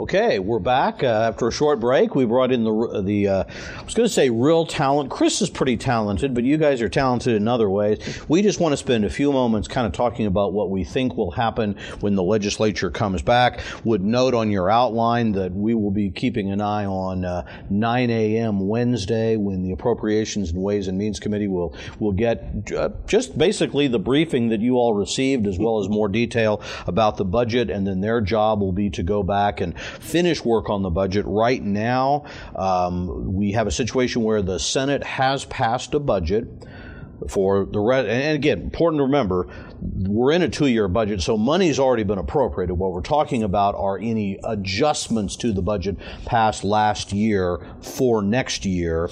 [0.00, 2.14] Okay, we're back uh, after a short break.
[2.14, 3.44] We brought in the the uh,
[3.78, 5.10] I was going to say real talent.
[5.10, 8.24] Chris is pretty talented, but you guys are talented in other ways.
[8.26, 11.14] We just want to spend a few moments kind of talking about what we think
[11.14, 13.60] will happen when the legislature comes back.
[13.84, 18.10] Would note on your outline that we will be keeping an eye on uh, 9
[18.10, 18.66] a.m.
[18.66, 23.88] Wednesday when the Appropriations and Ways and Means Committee will will get uh, just basically
[23.88, 27.86] the briefing that you all received, as well as more detail about the budget, and
[27.86, 31.24] then their job will be to go back and finish work on the budget.
[31.26, 36.48] Right now, um, we have a situation where the Senate has passed a budget
[37.28, 38.08] for the rest.
[38.08, 39.48] And again, important to remember,
[39.80, 42.76] we're in a two-year budget, so money's already been appropriated.
[42.76, 48.64] What we're talking about are any adjustments to the budget passed last year for next
[48.64, 49.08] year.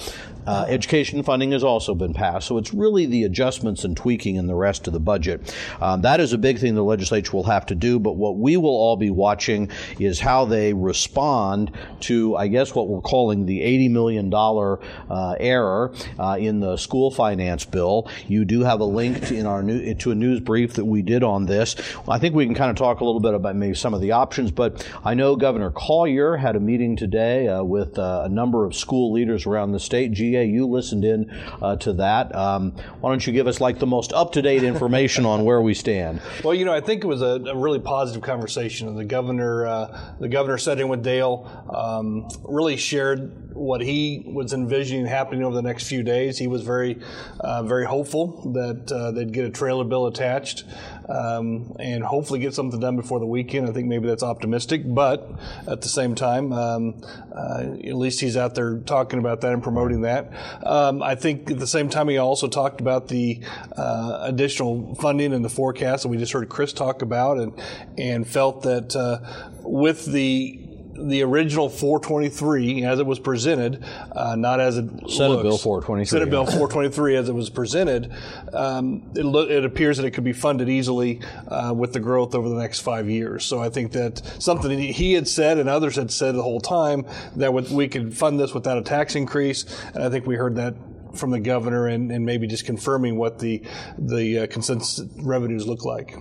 [0.46, 4.46] Uh, education funding has also been passed, so it's really the adjustments and tweaking in
[4.46, 5.54] the rest of the budget.
[5.80, 8.56] Um, that is a big thing the legislature will have to do, but what we
[8.56, 13.60] will all be watching is how they respond to, I guess, what we're calling the
[13.60, 18.08] $80 million uh, error uh, in the school finance bill.
[18.26, 21.02] You do have a link to, in our new, to a news brief that we
[21.02, 21.76] did on this.
[22.08, 24.12] I think we can kind of talk a little bit about maybe some of the
[24.12, 28.64] options, but I know Governor Colyer had a meeting today uh, with uh, a number
[28.64, 30.12] of school leaders around the state.
[30.30, 31.30] GA, you listened in
[31.62, 32.34] uh, to that.
[32.34, 35.60] Um, why don't you give us like the most up to date information on where
[35.60, 36.20] we stand?
[36.44, 38.94] Well, you know, I think it was a, a really positive conversation.
[38.96, 44.52] The governor, uh, the governor sat in with Dale, um, really shared what he was
[44.52, 46.38] envisioning happening over the next few days.
[46.38, 46.98] He was very,
[47.40, 50.64] uh, very hopeful that uh, they'd get a trailer bill attached
[51.10, 53.68] um, and hopefully get something done before the weekend.
[53.68, 55.30] I think maybe that's optimistic, but
[55.66, 57.02] at the same time, um,
[57.34, 60.32] uh, at least he's out there talking about that and promoting that.
[60.64, 63.40] Um, I think at the same time, he also talked about the
[63.76, 67.52] uh, additional funding and the forecast that we just heard Chris talk about, and
[67.98, 69.18] and felt that uh,
[69.62, 70.69] with the
[71.08, 75.42] the original 423 as it was presented, uh, not as it Senate looks.
[75.42, 76.06] Bill 423.
[76.06, 78.12] Senate Bill 423 as it was presented.
[78.52, 82.34] Um, it, lo- it appears that it could be funded easily uh, with the growth
[82.34, 83.44] over the next five years.
[83.44, 87.06] So I think that something he had said and others had said the whole time
[87.36, 90.56] that with, we could fund this without a tax increase, and I think we heard
[90.56, 90.74] that
[91.14, 93.62] from the governor and, and maybe just confirming what the
[93.98, 96.16] the uh, consensus revenues look like.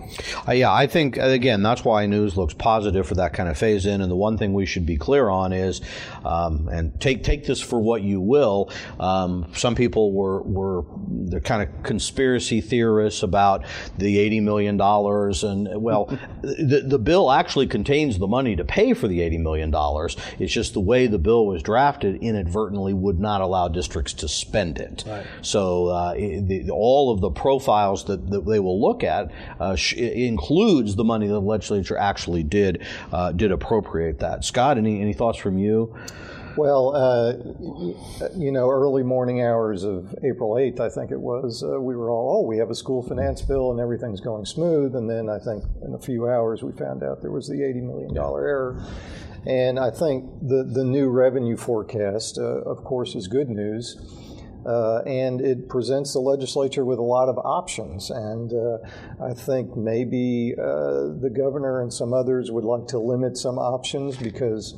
[0.48, 3.86] Uh, yeah, I think again that's why news looks positive for that kind of phase
[3.86, 4.00] in.
[4.00, 5.80] And the one thing we should be clear on is,
[6.24, 8.70] um, and take take this for what you will.
[8.98, 13.64] Um, some people were were they're kind of conspiracy theorists about
[13.98, 16.06] the eighty million dollars, and well,
[16.42, 20.16] the the bill actually contains the money to pay for the eighty million dollars.
[20.38, 24.78] It's just the way the bill was drafted inadvertently would not allow districts to spend
[24.78, 24.79] it.
[25.06, 25.26] Right.
[25.42, 29.94] So uh, the, all of the profiles that, that they will look at uh, sh-
[29.94, 34.44] includes the money the legislature actually did uh, did appropriate that.
[34.44, 35.94] Scott, any any thoughts from you?
[36.56, 37.32] Well, uh,
[38.36, 42.10] you know, early morning hours of April 8th, I think it was, uh, we were
[42.10, 44.96] all, oh, we have a school finance bill and everything's going smooth.
[44.96, 47.82] And then I think in a few hours we found out there was the $80
[47.82, 48.84] million error.
[49.46, 53.96] And I think the, the new revenue forecast, uh, of course, is good news.
[54.66, 58.10] Uh, and it presents the legislature with a lot of options.
[58.10, 58.78] And uh,
[59.22, 64.16] I think maybe uh, the governor and some others would like to limit some options
[64.16, 64.74] because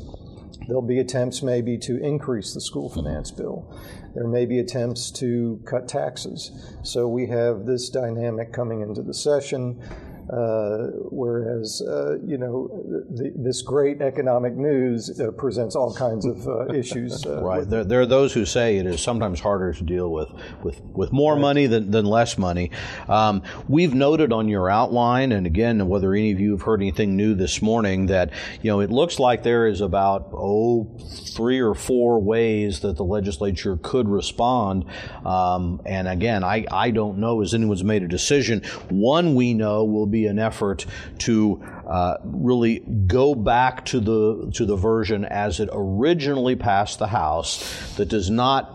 [0.67, 3.75] there'll be attempts maybe to increase the school finance bill.
[4.15, 6.51] There may be attempts to cut taxes.
[6.83, 9.83] So we have this dynamic coming into the session.
[10.31, 12.69] Uh, whereas, uh, you know,
[13.11, 17.27] the, this great economic news uh, presents all kinds of uh, issues.
[17.27, 17.69] uh, Right.
[17.69, 20.29] There, there are those who say it is sometimes harder to deal with
[20.63, 22.71] with, with more money than, than less money.
[23.09, 27.17] Um, we've noted on your outline, and again, whether any of you have heard anything
[27.17, 28.31] new this morning, that
[28.63, 30.97] you know it looks like there is about oh
[31.35, 34.85] three or four ways that the legislature could respond.
[35.25, 38.63] Um, and again, I, I don't know as anyone's made a decision.
[38.89, 40.87] One we know will be an effort
[41.19, 47.07] to uh, really go back to the to the version as it originally passed the
[47.07, 48.73] House that does not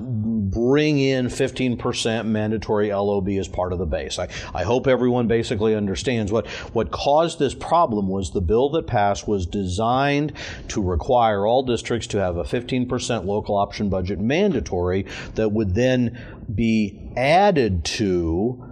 [0.51, 4.19] bring in 15% mandatory LOB as part of the base.
[4.19, 8.87] I, I hope everyone basically understands what what caused this problem was the bill that
[8.87, 10.33] passed was designed
[10.69, 15.05] to require all districts to have a 15% local option budget mandatory
[15.35, 18.63] that would then be added to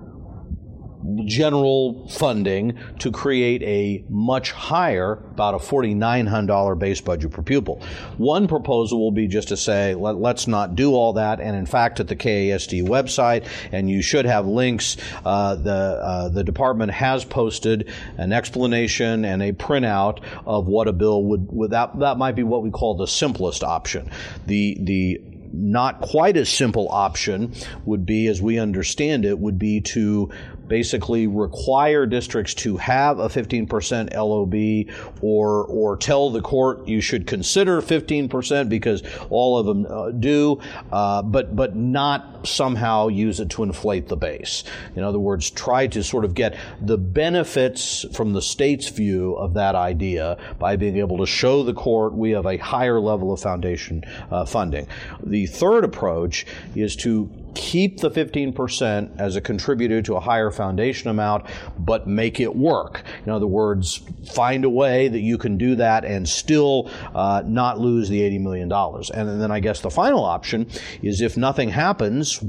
[1.26, 7.82] general funding to create a much higher, about a $4,900 base budget per pupil.
[8.18, 11.40] One proposal will be just to say, let, us not do all that.
[11.40, 16.30] And in fact, at the KASD website, and you should have links, uh, the, uh,
[16.30, 21.72] the department has posted an explanation and a printout of what a bill would, would
[21.72, 24.10] that, that might be what we call the simplest option.
[24.48, 25.22] The, the
[25.56, 27.54] not quite as simple option
[27.86, 30.30] would be, as we understand it, would be to
[30.68, 37.28] basically require districts to have a 15% LOB or or tell the court you should
[37.28, 40.60] consider 15% because all of them uh, do,
[40.92, 44.64] uh, but but not somehow use it to inflate the base.
[44.96, 49.54] In other words, try to sort of get the benefits from the state's view of
[49.56, 53.40] that idea by being able to show the court we have a higher level of
[53.40, 54.88] foundation uh, funding.
[55.24, 56.46] The third approach
[56.76, 61.46] is to keep the 15% as a contributor to a higher foundation amount,
[61.80, 63.04] but make it work.
[63.26, 64.02] In other words,
[64.34, 68.42] find a way that you can do that and still uh, not lose the $80
[68.42, 68.72] million.
[68.72, 70.70] And then I guess the final option
[71.02, 72.40] is if nothing happens,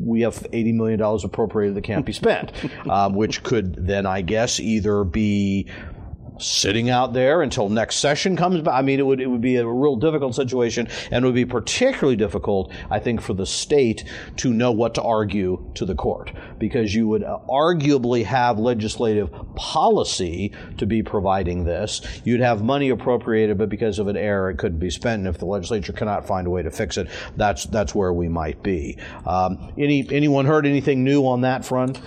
[0.00, 2.52] we have $80 million appropriated that can't be spent,
[2.90, 5.68] um, which could then, I guess, either be
[6.40, 8.74] sitting out there until next session comes back.
[8.74, 11.44] I mean, it would it would be a real difficult situation, and it would be
[11.44, 14.04] particularly difficult, I think, for the state
[14.36, 20.52] to know what to argue to the court because you would arguably have legislative policy
[20.78, 22.00] to be providing this.
[22.24, 25.20] You'd have money appropriated, but because of an error, it couldn't be spent.
[25.20, 28.28] And if the legislature cannot find a way to fix it, that's that's where we
[28.28, 28.98] might be.
[29.26, 32.00] Um, any anyone heard anything new on that front?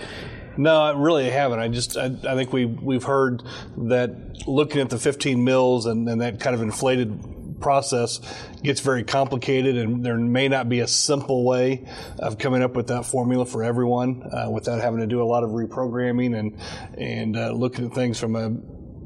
[0.56, 1.58] No, I really haven't.
[1.58, 3.42] I just I, I, think we we've heard
[3.76, 8.20] that looking at the 15 mills and, and that kind of inflated process
[8.62, 12.88] gets very complicated, and there may not be a simple way of coming up with
[12.88, 16.58] that formula for everyone uh, without having to do a lot of reprogramming and
[16.98, 18.50] and uh, looking at things from a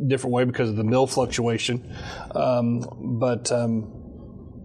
[0.06, 1.95] different way because of the mill fluctuation.
[2.35, 2.85] Um,
[3.21, 3.93] but um,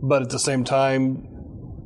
[0.01, 1.32] but at the same time,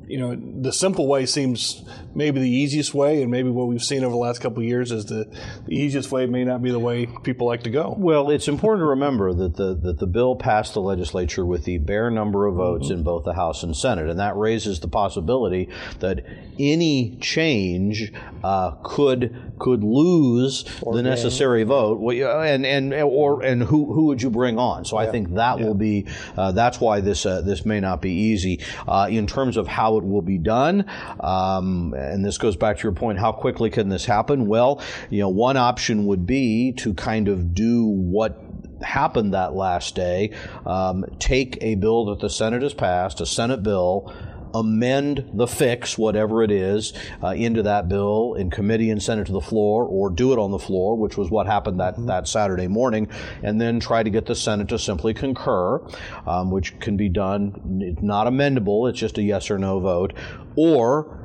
[0.07, 1.83] you know, the simple way seems
[2.15, 4.91] maybe the easiest way, and maybe what we've seen over the last couple of years
[4.91, 5.25] is the,
[5.65, 7.93] the easiest way may not be the way people like to go.
[7.97, 11.77] Well, it's important to remember that the that the bill passed the legislature with the
[11.77, 12.99] bare number of votes mm-hmm.
[12.99, 15.69] in both the House and Senate, and that raises the possibility
[15.99, 16.23] that
[16.57, 18.13] any change
[18.43, 24.21] uh, could could lose or the necessary vote, and and or and who who would
[24.21, 24.85] you bring on?
[24.85, 25.07] So yeah.
[25.07, 25.65] I think that yeah.
[25.65, 26.07] will be
[26.37, 29.96] uh, that's why this uh, this may not be easy uh, in terms of how
[29.97, 30.85] it will be done.
[31.19, 34.47] Um, and this goes back to your point: how quickly can this happen?
[34.47, 38.41] Well, you know, one option would be to kind of do what
[38.81, 40.31] happened that last day.
[40.65, 44.13] Um, take a bill that the Senate has passed, a Senate bill,
[44.53, 49.25] amend the fix, whatever it is, uh, into that bill in committee and send it
[49.25, 52.27] to the floor, or do it on the floor, which was what happened that, that
[52.27, 53.07] Saturday morning,
[53.43, 55.79] and then try to get the Senate to simply concur,
[56.25, 57.81] um, which can be done.
[57.81, 60.13] It's not amendable, it's just a yes or no vote,
[60.55, 61.17] or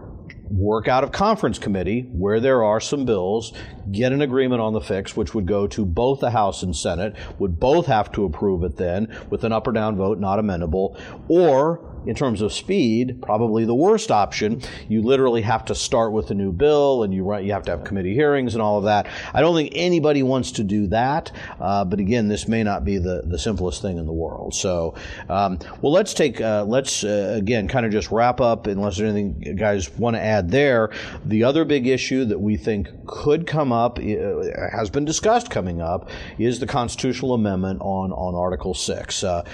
[0.51, 3.55] work out of conference committee where there are some bills,
[3.91, 7.15] get an agreement on the fix, which would go to both the House and Senate,
[7.39, 10.99] would both have to approve it then with an up or down vote, not amendable,
[11.29, 14.61] or in terms of speed, probably the worst option.
[14.89, 17.85] You literally have to start with a new bill, and you you have to have
[17.85, 19.07] committee hearings and all of that.
[19.33, 22.99] I don't think anybody wants to do that, uh, but again, this may not be
[22.99, 24.55] the, the simplest thing in the world.
[24.55, 24.95] So,
[25.29, 29.13] um, well, let's take uh, let's uh, again kind of just wrap up, unless there's
[29.13, 30.91] anything guys want to add there.
[31.25, 35.81] The other big issue that we think could come up uh, has been discussed coming
[35.81, 36.09] up
[36.39, 39.25] is the constitutional amendment on on Article Six.
[39.25, 39.45] Uh,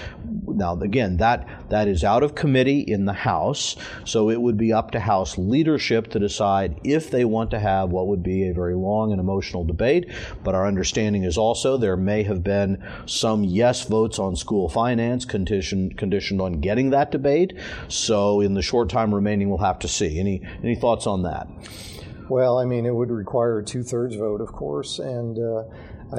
[0.45, 4.73] now, again, that that is out of committee in the House, so it would be
[4.73, 8.53] up to House leadership to decide if they want to have what would be a
[8.53, 10.11] very long and emotional debate.
[10.43, 15.25] But our understanding is also there may have been some yes votes on school finance
[15.25, 17.53] conditioned, conditioned on getting that debate.
[17.87, 20.19] So in the short time remaining, we'll have to see.
[20.19, 21.47] Any any thoughts on that?
[22.29, 25.37] Well, I mean, it would require a two thirds vote, of course, and.
[25.37, 25.63] Uh,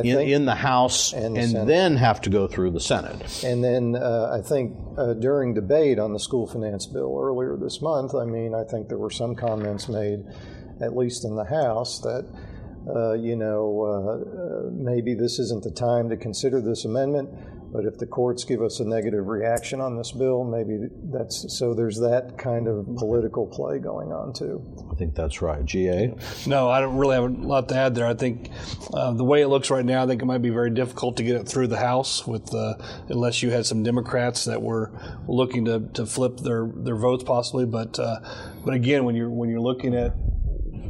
[0.05, 3.43] in, in, the House and, the and then have to go through the Senate.
[3.43, 7.83] And then uh, I think uh, during debate on the school finance bill earlier this
[7.83, 10.21] month, I mean, I think there were some comments made,
[10.81, 12.26] at least in the House, that.
[12.88, 17.29] Uh, you know, uh, uh, maybe this isn't the time to consider this amendment,
[17.73, 21.75] but if the courts give us a negative reaction on this bill, maybe that's so
[21.75, 24.62] there's that kind of political play going on too.
[24.91, 25.65] I think that's right.
[25.65, 26.15] GA?
[26.47, 28.07] No, I don't really have a lot to add there.
[28.07, 28.50] I think
[28.93, 31.23] uh, the way it looks right now, I think it might be very difficult to
[31.23, 32.75] get it through the House with uh,
[33.09, 34.93] unless you had some Democrats that were
[35.27, 37.67] looking to, to flip their, their votes possibly.
[37.67, 38.21] But uh,
[38.65, 40.12] but again, when you're when you're looking at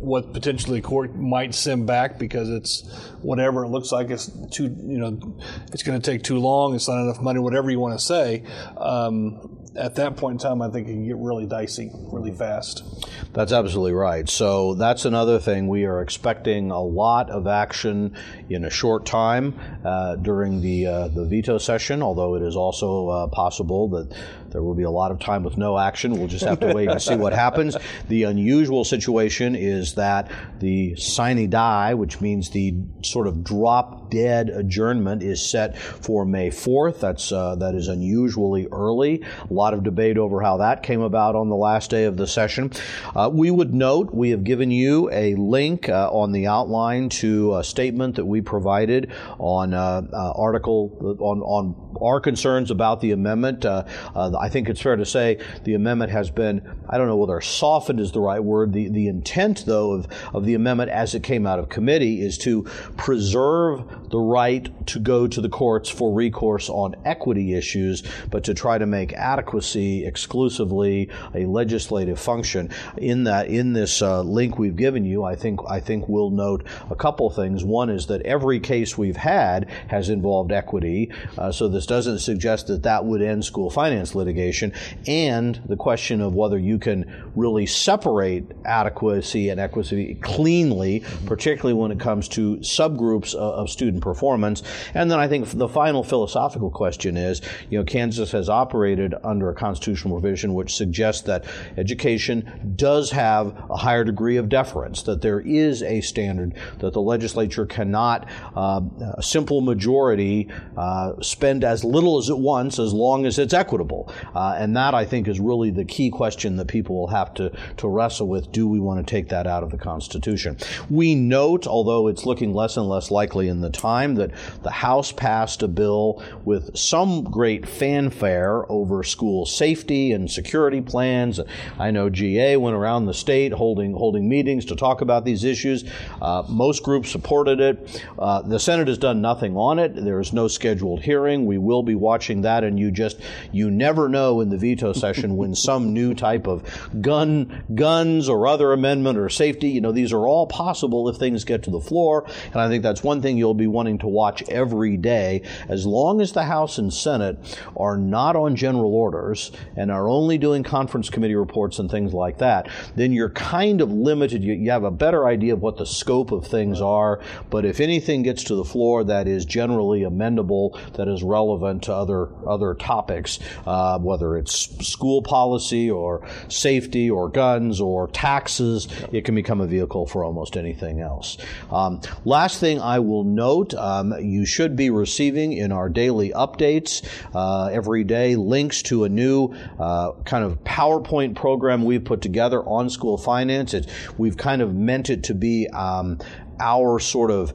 [0.00, 2.88] what potentially court might send back because it's
[3.22, 5.36] whatever it looks like it's too you know
[5.72, 6.74] it's going to take too long.
[6.74, 7.40] It's not enough money.
[7.40, 8.44] Whatever you want to say.
[8.76, 12.84] Um, at that point in time, I think it can get really dicey really fast.
[13.32, 14.28] That's absolutely right.
[14.28, 15.68] So that's another thing.
[15.68, 18.16] We are expecting a lot of action
[18.48, 22.02] in a short time uh, during the uh, the veto session.
[22.02, 24.14] Although it is also uh, possible that
[24.50, 26.12] there will be a lot of time with no action.
[26.12, 27.76] We'll just have to wait and see what happens.
[28.08, 34.48] The unusual situation is that the sine die, which means the sort of drop dead
[34.48, 37.00] adjournment, is set for May 4th.
[37.00, 39.22] That's uh, that is unusually early.
[39.48, 42.26] A lot of debate over how that came about on the last day of the
[42.26, 42.70] session.
[43.14, 47.56] Uh, we would note we have given you a link uh, on the outline to
[47.56, 53.12] a statement that we provided on uh, uh, article on on our concerns about the
[53.12, 53.64] amendment.
[53.64, 57.40] Uh, I think it's fair to say the amendment has been, I don't know whether
[57.40, 58.72] softened is the right word.
[58.72, 62.38] The, the intent, though, of, of the amendment as it came out of committee is
[62.38, 62.62] to
[62.96, 68.54] preserve the right to go to the courts for recourse on equity issues, but to
[68.54, 72.70] try to make adequacy exclusively a legislative function.
[72.96, 76.66] In that, in this uh, link we've given you, I think I think we'll note
[76.90, 77.64] a couple things.
[77.64, 82.68] One is that every case we've had has involved equity, uh, so this doesn't suggest
[82.68, 84.72] that that would end school finance litigation
[85.08, 87.04] and the question of whether you can
[87.34, 94.62] really separate adequacy and equity cleanly, particularly when it comes to subgroups of student performance.
[94.94, 99.50] And then I think the final philosophical question is, you know, Kansas has operated under
[99.50, 101.44] a constitutional provision which suggests that
[101.76, 107.02] education does have a higher degree of deference, that there is a standard that the
[107.02, 108.80] legislature cannot, uh,
[109.14, 114.12] a simple majority, uh, spend as little as it wants as long as it's equitable.
[114.34, 117.52] Uh, and that, I think, is really the key question that people will have to,
[117.78, 118.52] to wrestle with.
[118.52, 120.56] Do we want to take that out of the Constitution?
[120.88, 124.30] We note, although it's looking less and less likely in the time, that
[124.62, 131.40] the House passed a bill with some great fanfare over school safety and security plans.
[131.78, 135.84] I know GA went around the state holding, holding meetings to talk about these issues.
[136.20, 138.04] Uh, most groups supported it.
[138.18, 139.94] Uh, the Senate has done nothing on it.
[139.94, 141.46] There is no scheduled hearing.
[141.46, 143.20] We will be watching that, and you just,
[143.52, 146.62] you never know in the veto session when some new type of
[147.00, 151.44] gun, guns or other amendment or safety, you know, these are all possible if things
[151.44, 152.26] get to the floor.
[152.46, 155.42] And I think that's one thing you'll be wanting to watch every day.
[155.68, 157.38] As long as the House and Senate
[157.76, 162.38] are not on general orders and are only doing conference committee reports and things like
[162.38, 164.42] that, then you're kind of limited.
[164.42, 167.20] You, you have a better idea of what the scope of things are.
[167.50, 171.94] But if anything gets to the floor that is generally amendable, that is relevant to
[171.94, 179.24] other other topics, uh, whether it's school policy or safety or guns or taxes, it
[179.24, 181.38] can become a vehicle for almost anything else.
[181.70, 187.06] Um, last thing I will note um, you should be receiving in our daily updates
[187.34, 192.62] uh, every day links to a new uh, kind of PowerPoint program we've put together
[192.62, 193.74] on school finance.
[193.74, 193.88] It,
[194.18, 196.18] we've kind of meant it to be um,
[196.60, 197.54] our sort of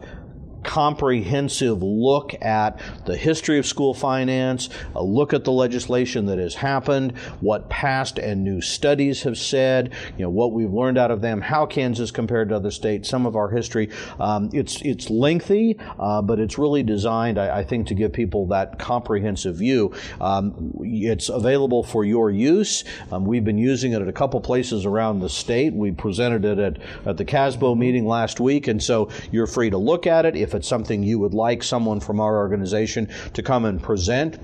[0.66, 6.56] comprehensive look at the history of school finance, a look at the legislation that has
[6.56, 11.22] happened, what past and new studies have said, you know, what we've learned out of
[11.22, 13.90] them, how Kansas compared to other states, some of our history.
[14.20, 18.48] Um, it's it's lengthy, uh, but it's really designed, I, I, think, to give people
[18.48, 19.94] that comprehensive view.
[20.20, 22.84] Um, it's available for your use.
[23.12, 25.74] Um, we've been using it at a couple places around the state.
[25.74, 29.78] We presented it at, at the KASBO meeting last week, and so you're free to
[29.78, 30.36] look at it.
[30.36, 34.40] If it's something you would like someone from our organization to come and present,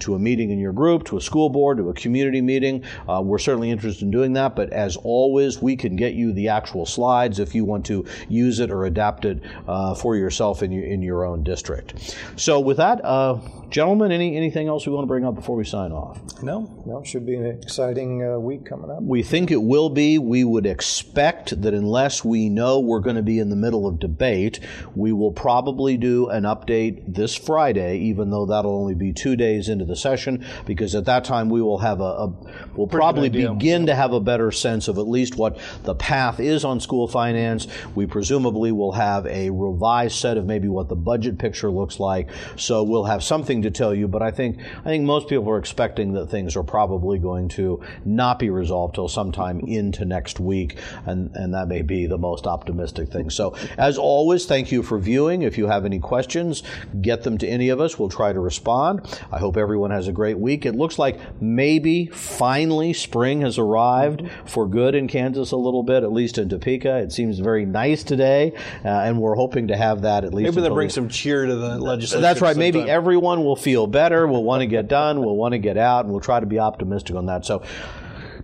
[0.00, 2.84] to a meeting in your group, to a school board, to a community meeting.
[3.08, 6.48] Uh, we're certainly interested in doing that, but as always, we can get you the
[6.48, 10.72] actual slides if you want to use it or adapt it uh, for yourself in
[10.72, 12.16] your, in your own district.
[12.36, 13.40] So, with that, uh,
[13.72, 16.20] Gentlemen, any anything else we want to bring up before we sign off?
[16.42, 16.98] No, no.
[16.98, 19.02] It should be an exciting uh, week coming up.
[19.02, 20.18] We think it will be.
[20.18, 23.98] We would expect that unless we know we're going to be in the middle of
[23.98, 24.60] debate,
[24.94, 29.70] we will probably do an update this Friday, even though that'll only be two days
[29.70, 32.26] into the session, because at that time we will have a, a
[32.74, 36.40] we'll Pretty probably begin to have a better sense of at least what the path
[36.40, 37.66] is on school finance.
[37.94, 42.28] We presumably will have a revised set of maybe what the budget picture looks like.
[42.56, 45.58] So we'll have something to tell you, but I think I think most people are
[45.58, 50.78] expecting that things are probably going to not be resolved till sometime into next week,
[51.06, 53.30] and and that may be the most optimistic thing.
[53.30, 55.42] So as always, thank you for viewing.
[55.42, 56.62] If you have any questions,
[57.00, 57.98] get them to any of us.
[57.98, 59.06] We'll try to respond.
[59.30, 60.66] I hope every everyone has a great week.
[60.66, 66.02] It looks like maybe finally spring has arrived for good in Kansas a little bit,
[66.02, 66.98] at least in Topeka.
[66.98, 68.52] It seems very nice today,
[68.84, 70.44] uh, and we're hoping to have that at least.
[70.44, 72.20] Maybe they'll until bring the- some cheer to the legislature.
[72.20, 72.54] that's right.
[72.54, 74.26] Maybe everyone will feel better.
[74.26, 75.20] We'll want to get done.
[75.20, 77.46] We'll want to get out, and we'll try to be optimistic on that.
[77.46, 77.62] So.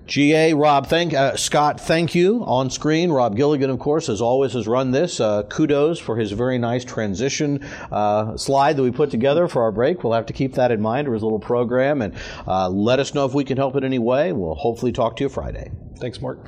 [0.08, 3.12] GA, Rob, thank uh, Scott, thank you on screen.
[3.12, 5.20] Rob Gilligan, of course, as always, has run this.
[5.20, 7.62] Uh, kudos for his very nice transition
[7.92, 10.02] uh, slide that we put together for our break.
[10.02, 12.14] We'll have to keep that in mind for his little program, and
[12.46, 14.32] uh, let us know if we can help in any way.
[14.32, 15.70] We'll hopefully talk to you Friday.
[15.98, 16.38] Thanks, Mark.